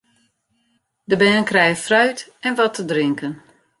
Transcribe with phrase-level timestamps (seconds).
[1.09, 3.31] De bern krije fruit en wat te drinken.